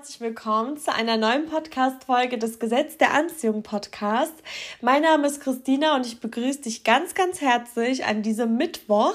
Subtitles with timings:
[0.00, 4.32] herzlich willkommen zu einer neuen Podcast-Folge des Gesetz der Anziehung Podcast.
[4.80, 9.12] Mein Name ist Christina und ich begrüße dich ganz, ganz herzlich an diesem Mittwoch.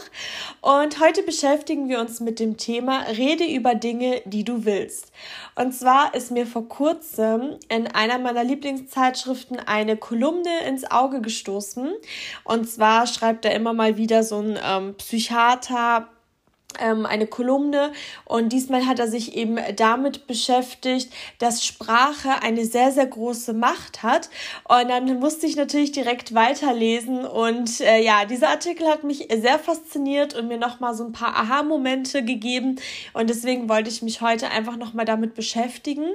[0.62, 5.12] Und heute beschäftigen wir uns mit dem Thema Rede über Dinge, die du willst.
[5.56, 11.96] Und zwar ist mir vor kurzem in einer meiner Lieblingszeitschriften eine Kolumne ins Auge gestoßen.
[12.44, 16.10] Und zwar schreibt er immer mal wieder so ein ähm, Psychiater,
[16.80, 17.92] ähm, eine Kolumne.
[18.26, 24.04] Und diesmal hat er sich eben damit beschäftigt, dass Sprache eine sehr, sehr große Macht
[24.04, 24.30] hat.
[24.68, 27.26] Und dann musste ich natürlich direkt weiterlesen.
[27.26, 31.36] Und äh, ja, dieser Artikel hat mich sehr fasziniert und mir nochmal so ein paar
[31.36, 32.78] Aha-Momente gegeben.
[33.14, 36.06] Und deswegen wollte ich mich heute einfach nochmal damit beschäftigen,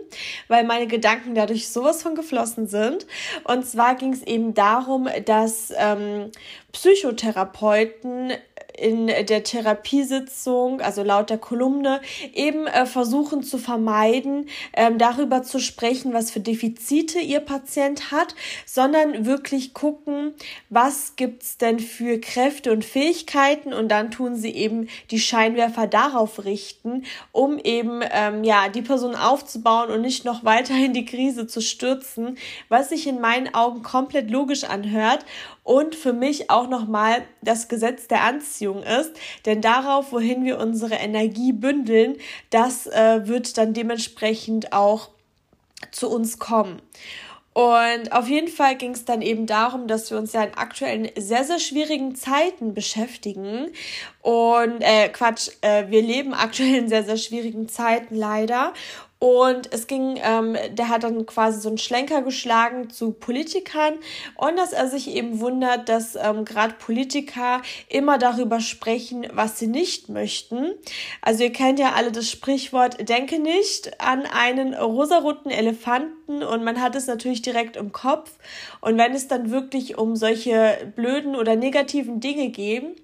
[0.49, 3.07] weil meine Gedanken dadurch sowas von geflossen sind.
[3.45, 6.31] Und zwar ging es eben darum, dass ähm,
[6.73, 8.33] Psychotherapeuten
[8.81, 12.01] in der Therapiesitzung, also laut der Kolumne,
[12.33, 18.35] eben äh, versuchen zu vermeiden, ähm, darüber zu sprechen, was für Defizite ihr Patient hat,
[18.65, 20.33] sondern wirklich gucken,
[20.71, 26.45] was gibt's denn für Kräfte und Fähigkeiten und dann tun sie eben die Scheinwerfer darauf
[26.45, 31.47] richten, um eben ähm, ja die Person aufzubauen und nicht noch weiter in die Krise
[31.47, 35.25] zu stürzen, was sich in meinen Augen komplett logisch anhört
[35.65, 39.13] und für mich auch nochmal das Gesetz der Anziehung ist.
[39.47, 42.17] Denn darauf, wohin wir unsere Energie bündeln,
[42.51, 45.11] das äh, wird dann dementsprechend auch
[45.91, 46.81] zu uns kommen.
[47.53, 51.11] Und auf jeden Fall ging es dann eben darum, dass wir uns ja in aktuellen
[51.17, 53.73] sehr, sehr schwierigen Zeiten beschäftigen.
[54.23, 58.73] Und äh, Quatsch, äh, wir leben aktuell in sehr, sehr schwierigen Zeiten leider.
[59.21, 63.95] Und es ging, ähm, der hat dann quasi so einen Schlenker geschlagen zu Politikern
[64.37, 69.67] und dass er sich eben wundert, dass ähm, gerade Politiker immer darüber sprechen, was sie
[69.67, 70.73] nicht möchten.
[71.21, 76.81] Also ihr kennt ja alle das Sprichwort, denke nicht an einen rosaroten Elefanten und man
[76.81, 78.39] hat es natürlich direkt im Kopf.
[78.81, 82.97] Und wenn es dann wirklich um solche blöden oder negativen Dinge geht,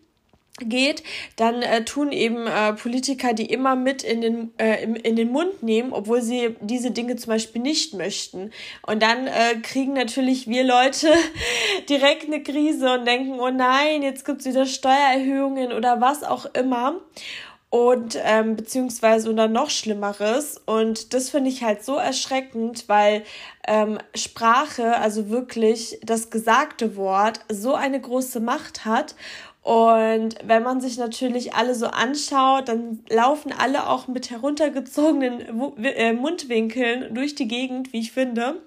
[0.58, 1.02] geht,
[1.36, 5.30] dann äh, tun eben äh, Politiker die immer mit in den, äh, im, in den
[5.30, 8.50] Mund nehmen, obwohl sie diese Dinge zum Beispiel nicht möchten.
[8.86, 11.12] Und dann äh, kriegen natürlich wir Leute
[11.88, 17.00] direkt eine Krise und denken, oh nein, jetzt gibt's wieder Steuererhöhungen oder was auch immer.
[17.68, 20.62] Und ähm, beziehungsweise oder noch Schlimmeres.
[20.64, 23.24] Und das finde ich halt so erschreckend, weil
[23.66, 29.16] ähm, Sprache, also wirklich das gesagte Wort, so eine große Macht hat
[29.66, 35.41] und wenn man sich natürlich alle so anschaut, dann laufen alle auch mit heruntergezogenen
[35.82, 38.62] äh, Mundwinkeln durch die Gegend, wie ich finde.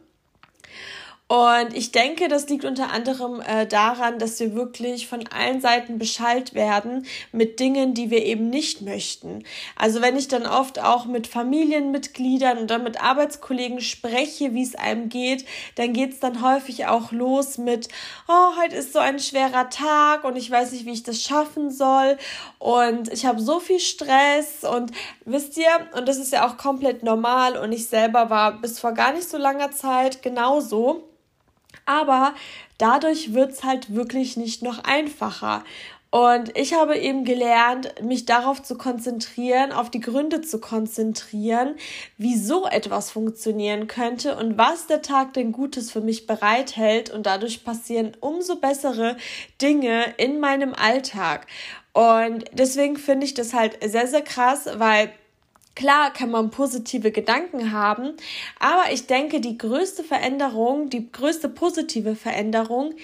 [1.31, 5.99] Und ich denke, das liegt unter anderem äh, daran, dass wir wirklich von allen Seiten
[5.99, 9.43] Bescheid werden mit Dingen, die wir eben nicht möchten.
[9.75, 15.09] Also wenn ich dann oft auch mit Familienmitgliedern oder mit Arbeitskollegen spreche, wie es einem
[15.09, 15.45] geht,
[15.75, 17.89] dann geht's dann häufig auch los mit,
[18.27, 21.69] oh, heute ist so ein schwerer Tag und ich weiß nicht, wie ich das schaffen
[21.69, 22.17] soll.
[22.57, 24.93] Und ich habe so viel Stress und
[25.25, 27.55] wisst ihr, und das ist ja auch komplett normal.
[27.55, 31.05] Und ich selber war bis vor gar nicht so langer Zeit genauso
[31.89, 32.35] aber
[32.77, 35.63] dadurch wird es halt wirklich nicht noch einfacher.
[36.11, 41.75] Und ich habe eben gelernt, mich darauf zu konzentrieren, auf die Gründe zu konzentrieren,
[42.17, 47.11] wieso etwas funktionieren könnte und was der Tag denn Gutes für mich bereithält.
[47.11, 49.17] Und dadurch passieren umso bessere
[49.61, 51.45] Dinge in meinem Alltag.
[51.93, 55.11] Und deswegen finde ich das halt sehr, sehr krass, weil
[55.79, 58.11] Klar kann man positive Gedanken haben,
[58.59, 62.95] aber ich denke, die größte Veränderung, die größte positive Veränderung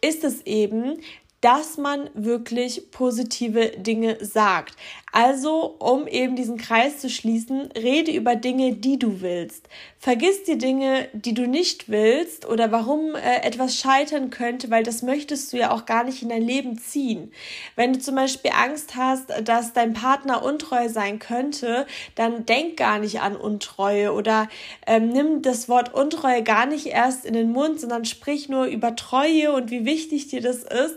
[0.00, 1.00] ist es eben,
[1.40, 4.76] dass man wirklich positive Dinge sagt.
[5.12, 9.68] Also, um eben diesen Kreis zu schließen, rede über Dinge, die du willst.
[9.98, 15.02] Vergiss die Dinge, die du nicht willst oder warum äh, etwas scheitern könnte, weil das
[15.02, 17.32] möchtest du ja auch gar nicht in dein Leben ziehen.
[17.74, 22.98] Wenn du zum Beispiel Angst hast, dass dein Partner untreu sein könnte, dann denk gar
[22.98, 24.48] nicht an Untreue oder
[24.86, 28.94] ähm, nimm das Wort Untreue gar nicht erst in den Mund, sondern sprich nur über
[28.96, 30.96] Treue und wie wichtig dir das ist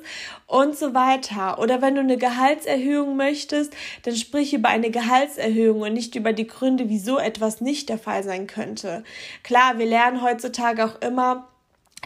[0.54, 1.58] und so weiter.
[1.58, 3.74] Oder wenn du eine Gehaltserhöhung möchtest,
[4.04, 8.24] dann sprich über eine Gehaltserhöhung und nicht über die Gründe, wieso etwas nicht der Fall
[8.24, 9.04] sein könnte.
[9.42, 11.48] Klar, wir lernen heutzutage auch immer,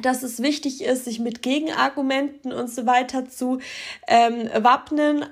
[0.02, 3.60] dass es wichtig ist, sich mit Gegenargumenten und so weiter zu
[4.08, 5.26] ähm, wappnen,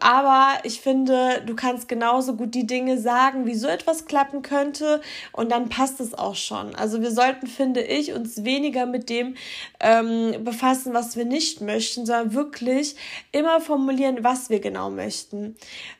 [0.00, 5.02] aber ich finde, du kannst genauso gut die Dinge sagen, wie so etwas klappen könnte
[5.32, 6.74] und dann passt es auch schon.
[6.74, 9.34] Also wir sollten, finde ich, uns weniger mit dem
[9.80, 12.96] ähm, befassen, was wir nicht möchten, sondern wirklich
[13.30, 15.54] immer formulieren, was wir genau möchten.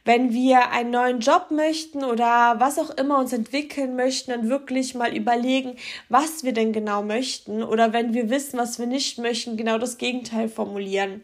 [0.07, 4.95] Wenn wir einen neuen Job möchten oder was auch immer uns entwickeln möchten, dann wirklich
[4.95, 5.77] mal überlegen,
[6.09, 9.99] was wir denn genau möchten oder wenn wir wissen, was wir nicht möchten, genau das
[9.99, 11.23] Gegenteil formulieren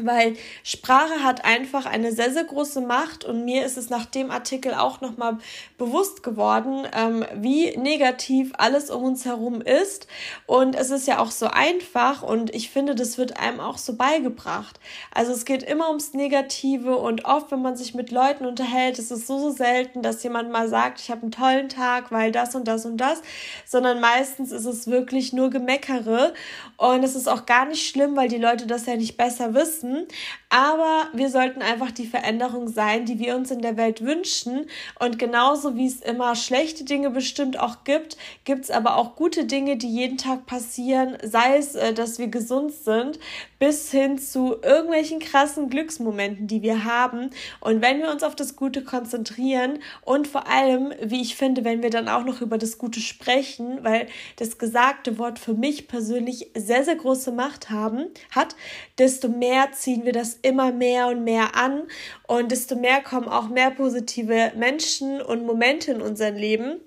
[0.00, 4.30] weil Sprache hat einfach eine sehr, sehr große Macht und mir ist es nach dem
[4.30, 5.38] Artikel auch nochmal
[5.76, 10.06] bewusst geworden, ähm, wie negativ alles um uns herum ist.
[10.46, 13.94] Und es ist ja auch so einfach und ich finde, das wird einem auch so
[13.94, 14.80] beigebracht.
[15.14, 19.10] Also es geht immer ums Negative und oft, wenn man sich mit Leuten unterhält, ist
[19.10, 22.54] es so, so selten, dass jemand mal sagt, ich habe einen tollen Tag, weil das
[22.54, 23.20] und das und das,
[23.66, 26.32] sondern meistens ist es wirklich nur Gemeckere.
[26.78, 29.81] Und es ist auch gar nicht schlimm, weil die Leute das ja nicht besser wissen
[29.82, 30.08] müssen,
[30.52, 34.66] aber wir sollten einfach die Veränderung sein, die wir uns in der Welt wünschen.
[35.00, 39.46] Und genauso wie es immer schlechte Dinge bestimmt auch gibt, gibt es aber auch gute
[39.46, 43.18] Dinge, die jeden Tag passieren, sei es, äh, dass wir gesund sind,
[43.58, 47.30] bis hin zu irgendwelchen krassen Glücksmomenten, die wir haben.
[47.60, 51.82] Und wenn wir uns auf das Gute konzentrieren und vor allem, wie ich finde, wenn
[51.82, 54.06] wir dann auch noch über das Gute sprechen, weil
[54.36, 58.54] das gesagte Wort für mich persönlich sehr, sehr große Macht haben, hat,
[58.98, 61.84] desto mehr ziehen wir das immer mehr und mehr an
[62.26, 66.80] und desto mehr kommen auch mehr positive Menschen und Momente in unser Leben.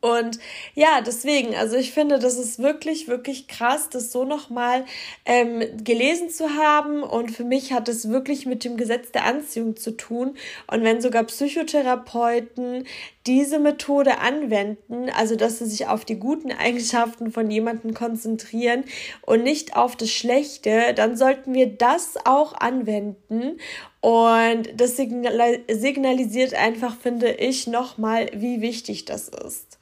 [0.00, 0.38] Und
[0.74, 4.86] ja, deswegen, also ich finde, das ist wirklich, wirklich krass, das so nochmal
[5.26, 7.02] ähm, gelesen zu haben.
[7.02, 10.36] Und für mich hat es wirklich mit dem Gesetz der Anziehung zu tun.
[10.68, 12.86] Und wenn sogar Psychotherapeuten
[13.30, 18.82] diese Methode anwenden, also dass sie sich auf die guten Eigenschaften von jemandem konzentrieren
[19.22, 23.60] und nicht auf das Schlechte, dann sollten wir das auch anwenden.
[24.00, 29.78] Und das signalisiert einfach, finde ich, nochmal, wie wichtig das ist.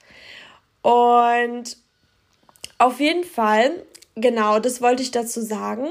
[0.83, 1.79] Und
[2.77, 3.83] auf jeden Fall,
[4.15, 5.89] genau, das wollte ich dazu sagen.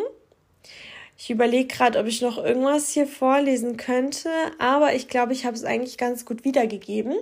[1.20, 4.30] Ich überlege gerade, ob ich noch irgendwas hier vorlesen könnte,
[4.60, 7.16] aber ich glaube, ich habe es eigentlich ganz gut wiedergegeben.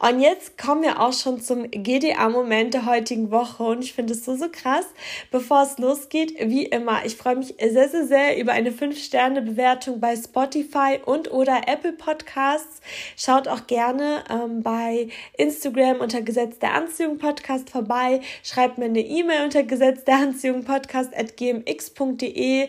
[0.00, 4.26] Und jetzt kommen wir auch schon zum GDA-Moment der heutigen Woche und ich finde es
[4.26, 4.84] so, so krass.
[5.30, 10.14] Bevor es losgeht, wie immer, ich freue mich sehr, sehr, sehr über eine 5-Sterne-Bewertung bei
[10.14, 12.82] Spotify und oder Apple Podcasts.
[13.16, 15.08] Schaut auch gerne ähm, bei
[15.38, 18.20] Instagram unter Gesetz der Anziehung Podcast vorbei.
[18.42, 22.68] Schreibt mir eine E-Mail unter Gesetz der Anziehung Podcast at gmx.de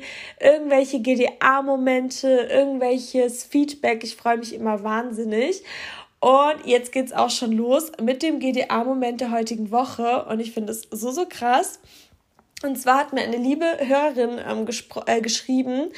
[0.69, 4.03] irgendwelche GDA-Momente, irgendwelches Feedback.
[4.03, 5.63] Ich freue mich immer wahnsinnig.
[6.19, 10.25] Und jetzt geht's auch schon los mit dem GDA-Moment der heutigen Woche.
[10.25, 11.79] Und ich finde es so, so krass.
[12.61, 14.67] Und zwar hat mir eine liebe Hörerin ähm,
[15.05, 15.91] äh, geschrieben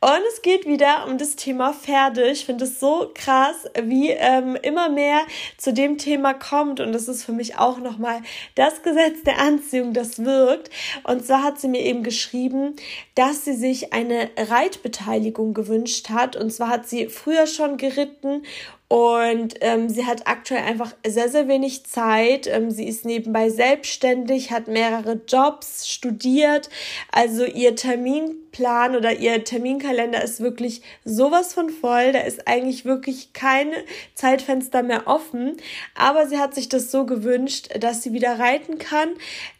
[0.00, 2.30] und es geht wieder um das Thema Pferde.
[2.30, 5.22] Ich finde es so krass, wie ähm, immer mehr
[5.56, 8.20] zu dem Thema kommt und das ist für mich auch nochmal
[8.54, 10.70] das Gesetz der Anziehung, das wirkt.
[11.02, 12.76] Und zwar hat sie mir eben geschrieben,
[13.16, 18.42] dass sie sich eine Reitbeteiligung gewünscht hat und zwar hat sie früher schon geritten
[18.88, 22.46] und ähm, sie hat aktuell einfach sehr, sehr wenig Zeit.
[22.46, 26.68] Ähm, sie ist nebenbei selbstständig, hat mehrere Jobs, studiert.
[27.10, 32.12] Also ihr Terminplan oder ihr Terminkalender ist wirklich sowas von voll.
[32.12, 33.72] Da ist eigentlich wirklich kein
[34.14, 35.56] Zeitfenster mehr offen.
[35.94, 39.08] Aber sie hat sich das so gewünscht, dass sie wieder reiten kann,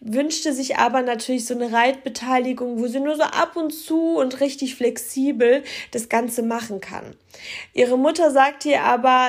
[0.00, 4.40] wünschte sich aber natürlich so eine Reitbeteiligung, wo sie nur so ab und zu und
[4.40, 7.16] richtig flexibel das Ganze machen kann.
[7.72, 8.82] Ihre Mutter sagt ihr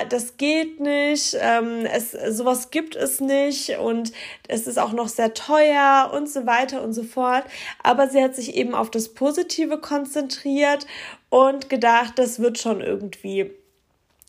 [0.09, 4.11] das geht nicht, ähm, es, sowas gibt es nicht und
[4.47, 7.43] es ist auch noch sehr teuer und so weiter und so fort.
[7.83, 10.85] Aber sie hat sich eben auf das Positive konzentriert
[11.29, 13.51] und gedacht, das wird schon irgendwie.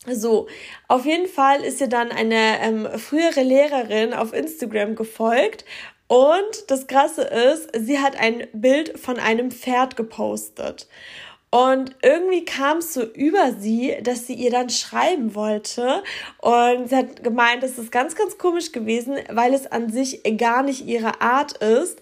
[0.09, 0.47] So,
[0.87, 5.65] auf jeden Fall ist ihr dann eine ähm, frühere Lehrerin auf Instagram gefolgt
[6.07, 10.87] und das Krasse ist, sie hat ein Bild von einem Pferd gepostet.
[11.57, 16.03] Und irgendwie kam es so über sie, dass sie ihr dann schreiben wollte.
[16.37, 20.61] Und sie hat gemeint, es ist ganz, ganz komisch gewesen, weil es an sich gar
[20.61, 21.99] nicht ihre Art ist.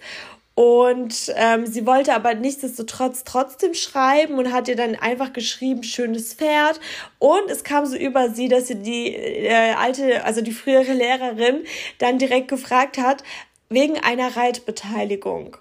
[0.55, 6.33] Und ähm, sie wollte aber nichtsdestotrotz trotzdem schreiben und hat ihr dann einfach geschrieben, schönes
[6.33, 6.81] Pferd.
[7.19, 11.63] Und es kam so über sie, dass sie die äh, alte, also die frühere Lehrerin
[11.99, 13.23] dann direkt gefragt hat,
[13.69, 15.55] wegen einer Reitbeteiligung.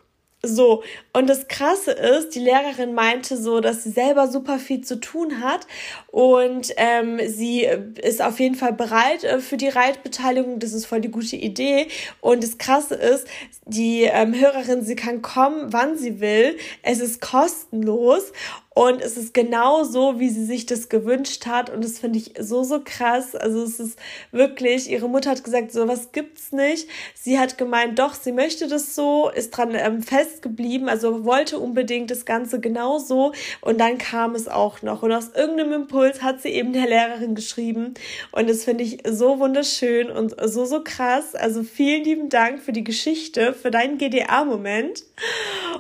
[0.47, 0.83] So,
[1.13, 5.41] und das Krasse ist, die Lehrerin meinte so, dass sie selber super viel zu tun
[5.41, 5.67] hat
[6.09, 7.63] und ähm, sie
[8.03, 10.59] ist auf jeden Fall bereit äh, für die Reitbeteiligung.
[10.59, 11.89] Das ist voll die gute Idee.
[12.21, 13.27] Und das Krasse ist,
[13.67, 16.57] die ähm, Hörerin, sie kann kommen, wann sie will.
[16.83, 18.33] Es ist kostenlos
[18.75, 22.35] und es ist genau so, wie sie sich das gewünscht hat und das finde ich
[22.41, 23.37] so, so krass.
[23.37, 23.97] Also es ist
[24.33, 26.89] wirklich, ihre Mutter hat gesagt, so was gibt's nicht.
[27.15, 32.11] Sie hat gemeint, doch, sie möchte das so, ist dran ähm, festgeblieben, also wollte unbedingt
[32.11, 36.43] das Ganze genau so und dann kam es auch noch und aus irgendeinem Impuls hat
[36.43, 37.95] sie eben der Lehrerin geschrieben
[38.33, 41.37] und das finde ich so wunderschön und so, so krass.
[41.37, 45.05] Also vielen lieben Dank für die Geschichte, für deinen GDA-Moment.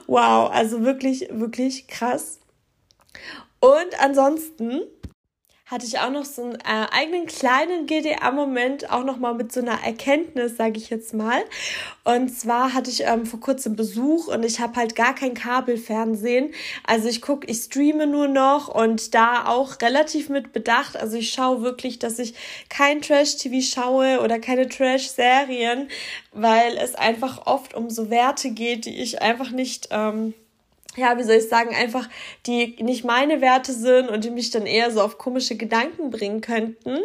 [0.06, 2.38] Wow, also wirklich, wirklich krass.
[3.60, 4.82] Und ansonsten
[5.66, 9.60] hatte ich auch noch so einen äh, eigenen kleinen GDA-Moment, auch noch mal mit so
[9.60, 11.42] einer Erkenntnis, sage ich jetzt mal.
[12.04, 16.52] Und zwar hatte ich ähm, vor kurzem Besuch und ich habe halt gar kein Kabelfernsehen.
[16.86, 20.98] Also ich gucke, ich streame nur noch und da auch relativ mit Bedacht.
[20.98, 22.34] Also ich schaue wirklich, dass ich
[22.68, 25.88] kein Trash-TV schaue oder keine Trash-Serien,
[26.32, 29.88] weil es einfach oft um so Werte geht, die ich einfach nicht...
[29.90, 30.34] Ähm,
[30.96, 32.08] ja, wie soll ich sagen, einfach
[32.46, 36.40] die nicht meine Werte sind und die mich dann eher so auf komische Gedanken bringen
[36.40, 36.98] könnten.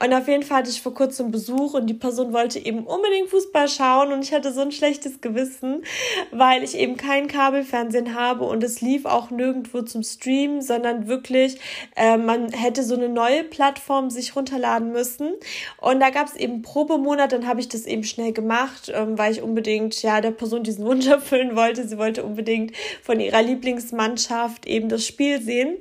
[0.00, 3.28] Und auf jeden Fall hatte ich vor kurzem Besuch und die Person wollte eben unbedingt
[3.30, 5.84] Fußball schauen und ich hatte so ein schlechtes Gewissen,
[6.30, 11.58] weil ich eben kein Kabelfernsehen habe und es lief auch nirgendwo zum Streamen, sondern wirklich,
[11.96, 15.32] äh, man hätte so eine neue Plattform sich runterladen müssen.
[15.80, 19.32] Und da gab es eben Probemonat, dann habe ich das eben schnell gemacht, ähm, weil
[19.32, 21.86] ich unbedingt, ja, der Person diesen Wunsch erfüllen wollte.
[21.86, 25.76] Sie wollte unbedingt von ihr ihrer Lieblingsmannschaft eben das Spiel sehen.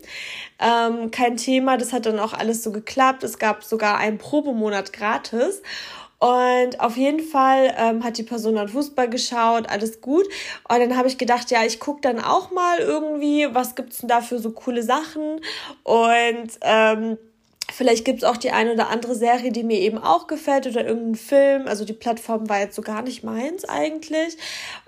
[0.59, 3.23] Ähm, kein Thema, das hat dann auch alles so geklappt.
[3.23, 5.61] Es gab sogar einen Probemonat gratis.
[6.19, 10.25] Und auf jeden Fall ähm, hat die Person dann Fußball geschaut, alles gut.
[10.67, 14.09] Und dann habe ich gedacht, ja, ich gucke dann auch mal irgendwie, was gibt's denn
[14.09, 15.39] da für so coole Sachen.
[15.83, 17.17] Und ähm,
[17.69, 21.15] Vielleicht gibt's auch die eine oder andere Serie, die mir eben auch gefällt oder irgendein
[21.15, 21.67] Film.
[21.67, 24.37] Also die Plattform war jetzt so gar nicht meins eigentlich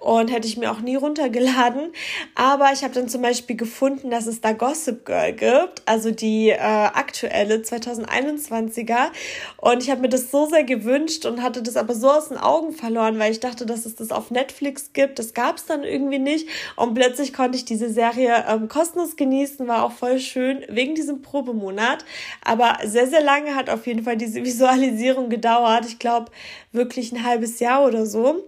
[0.02, 1.92] und hätte ich mir auch nie runtergeladen.
[2.36, 6.50] Aber ich habe dann zum Beispiel gefunden, dass es da Gossip Girl gibt, also die
[6.50, 9.12] äh, aktuelle 2021er.
[9.58, 12.38] Und ich habe mir das so sehr gewünscht und hatte das aber so aus den
[12.38, 15.20] Augen verloren, weil ich dachte, dass es das auf Netflix gibt.
[15.20, 16.48] Das gab's dann irgendwie nicht.
[16.76, 21.22] Und plötzlich konnte ich diese Serie ähm, kostenlos genießen, war auch voll schön wegen diesem
[21.22, 22.06] Probemonat.
[22.44, 25.86] Aber sehr, sehr lange hat auf jeden Fall diese Visualisierung gedauert.
[25.86, 26.32] Ich glaube,
[26.72, 28.44] wirklich ein halbes Jahr oder so.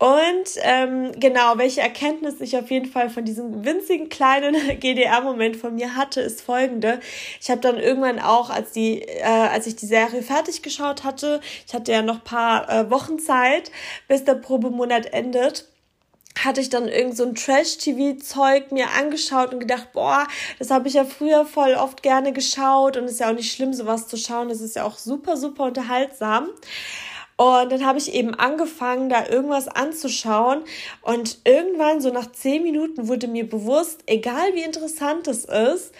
[0.00, 5.74] Und ähm, genau, welche Erkenntnis ich auf jeden Fall von diesem winzigen kleinen GDR-Moment von
[5.74, 7.00] mir hatte, ist folgende.
[7.38, 11.42] Ich habe dann irgendwann auch, als die, äh, als ich die Serie fertig geschaut hatte,
[11.66, 13.70] ich hatte ja noch paar äh, Wochen Zeit,
[14.08, 15.66] bis der Probemonat endet
[16.44, 20.26] hatte ich dann irgend so ein Trash-TV-Zeug mir angeschaut und gedacht, boah,
[20.58, 23.74] das habe ich ja früher voll oft gerne geschaut und ist ja auch nicht schlimm,
[23.74, 24.48] sowas zu schauen.
[24.48, 26.48] Das ist ja auch super, super unterhaltsam.
[27.40, 30.62] Und dann habe ich eben angefangen, da irgendwas anzuschauen.
[31.00, 35.94] Und irgendwann, so nach zehn Minuten, wurde mir bewusst, egal wie interessant es ist,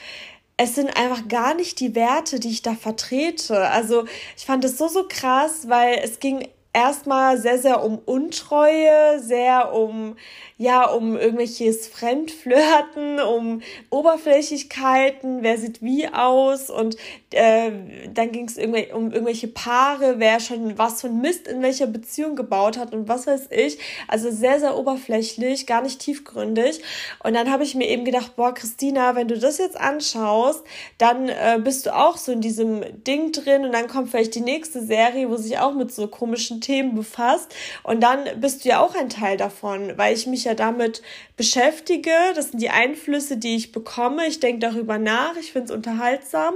[0.58, 3.56] es sind einfach gar nicht die Werte, die ich da vertrete.
[3.70, 4.04] Also
[4.36, 9.72] ich fand es so, so krass, weil es ging erstmal sehr, sehr um Untreue, sehr
[9.72, 10.16] um,
[10.60, 16.98] ja, um irgendwelches Fremdflirten, um Oberflächlichkeiten, wer sieht wie aus und
[17.30, 17.70] äh,
[18.12, 18.74] dann ging es um
[19.10, 23.46] irgendwelche Paare, wer schon was von Mist in welcher Beziehung gebaut hat und was weiß
[23.48, 23.78] ich.
[24.06, 26.82] Also sehr, sehr oberflächlich, gar nicht tiefgründig.
[27.24, 30.62] Und dann habe ich mir eben gedacht, boah, Christina, wenn du das jetzt anschaust,
[30.98, 34.42] dann äh, bist du auch so in diesem Ding drin und dann kommt vielleicht die
[34.42, 37.54] nächste Serie, wo sich auch mit so komischen Themen befasst.
[37.82, 41.02] Und dann bist du ja auch ein Teil davon, weil ich mich ja damit
[41.36, 42.10] beschäftige.
[42.34, 44.26] Das sind die Einflüsse, die ich bekomme.
[44.26, 45.36] Ich denke darüber nach.
[45.36, 46.54] Ich finde es unterhaltsam.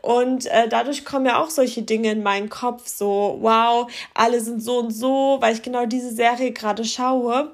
[0.00, 2.86] Und äh, dadurch kommen ja auch solche Dinge in meinen Kopf.
[2.86, 7.52] So, wow, alle sind so und so, weil ich genau diese Serie gerade schaue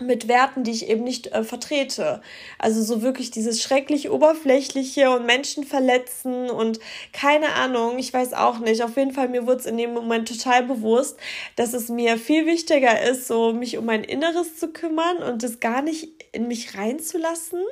[0.00, 2.20] mit Werten, die ich eben nicht äh, vertrete.
[2.58, 6.80] Also so wirklich dieses schrecklich oberflächliche und Menschen verletzen und
[7.12, 8.82] keine Ahnung, ich weiß auch nicht.
[8.82, 11.16] Auf jeden Fall, mir wurde es in dem Moment total bewusst,
[11.54, 15.60] dass es mir viel wichtiger ist, so mich um mein Inneres zu kümmern und das
[15.60, 17.62] gar nicht in mich reinzulassen,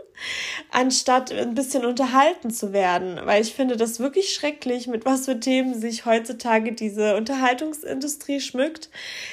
[0.70, 3.18] anstatt ein bisschen unterhalten zu werden.
[3.24, 8.90] Weil ich finde das wirklich schrecklich, mit was für Themen sich heutzutage diese Unterhaltungsindustrie schmückt.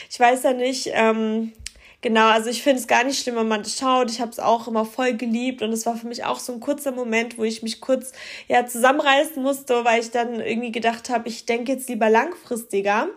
[0.09, 1.53] Ich weiß ja nicht, ähm,
[2.01, 4.09] Genau, also ich finde es gar nicht schlimm, wenn man schaut.
[4.09, 6.61] Ich habe es auch immer voll geliebt und es war für mich auch so ein
[6.61, 8.13] kurzer Moment, wo ich mich kurz
[8.47, 13.09] ja zusammenreißen musste, weil ich dann irgendwie gedacht habe, ich denke jetzt lieber langfristiger.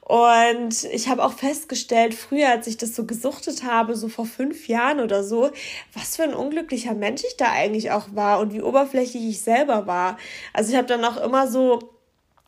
[0.00, 4.68] Und ich habe auch festgestellt, früher, als ich das so gesuchtet habe, so vor fünf
[4.68, 5.50] Jahren oder so,
[5.92, 9.86] was für ein unglücklicher Mensch ich da eigentlich auch war und wie oberflächlich ich selber
[9.88, 10.16] war.
[10.52, 11.95] Also ich habe dann auch immer so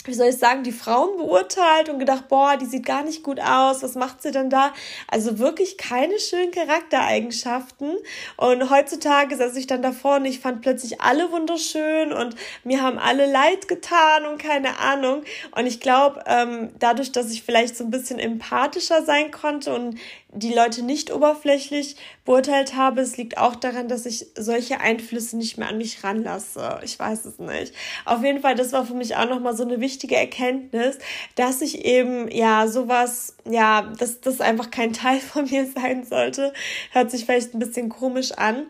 [0.09, 3.39] wie soll ich sagen, die Frauen beurteilt und gedacht, boah, die sieht gar nicht gut
[3.41, 4.73] aus, was macht sie denn da?
[5.07, 7.97] Also wirklich keine schönen Charaktereigenschaften.
[8.37, 12.35] Und heutzutage saß ich dann davor und ich fand plötzlich alle wunderschön und
[12.65, 15.23] mir haben alle leid getan und keine Ahnung.
[15.55, 19.99] Und ich glaube, ähm, dadurch, dass ich vielleicht so ein bisschen empathischer sein konnte und
[20.31, 23.01] die Leute nicht oberflächlich beurteilt habe.
[23.01, 26.81] Es liegt auch daran, dass ich solche Einflüsse nicht mehr an mich ranlasse.
[26.85, 27.75] Ich weiß es nicht.
[28.05, 30.99] Auf jeden Fall, das war für mich auch nochmal so eine wichtige Erkenntnis,
[31.35, 36.53] dass ich eben, ja, sowas, ja, dass das einfach kein Teil von mir sein sollte.
[36.93, 38.67] Hört sich vielleicht ein bisschen komisch an.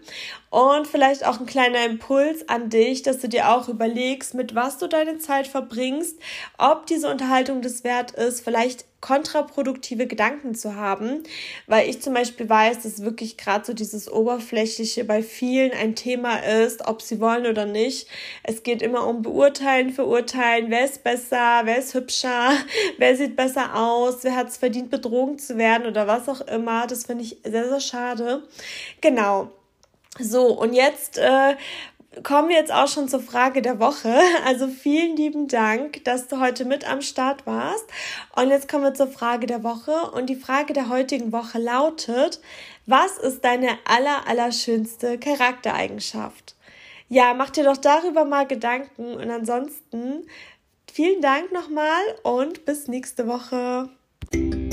[0.51, 4.79] Und vielleicht auch ein kleiner Impuls an dich, dass du dir auch überlegst, mit was
[4.79, 6.19] du deine Zeit verbringst,
[6.57, 11.23] ob diese Unterhaltung das wert ist, vielleicht kontraproduktive Gedanken zu haben,
[11.69, 16.39] weil ich zum Beispiel weiß, dass wirklich gerade so dieses Oberflächliche bei vielen ein Thema
[16.39, 18.09] ist, ob sie wollen oder nicht.
[18.43, 22.51] Es geht immer um Beurteilen, Verurteilen, wer ist besser, wer ist hübscher,
[22.99, 26.87] wer sieht besser aus, wer hat es verdient, betrogen zu werden oder was auch immer.
[26.87, 28.43] Das finde ich sehr, sehr schade.
[29.01, 29.51] Genau.
[30.19, 31.57] So, und jetzt äh,
[32.23, 34.15] kommen wir jetzt auch schon zur Frage der Woche.
[34.45, 37.87] Also vielen lieben Dank, dass du heute mit am Start warst.
[38.37, 40.11] Und jetzt kommen wir zur Frage der Woche.
[40.13, 42.41] Und die Frage der heutigen Woche lautet,
[42.85, 46.57] was ist deine aller, aller schönste Charaktereigenschaft?
[47.09, 49.15] Ja, mach dir doch darüber mal Gedanken.
[49.15, 50.27] Und ansonsten
[50.93, 53.89] vielen Dank nochmal und bis nächste Woche.
[54.33, 54.68] you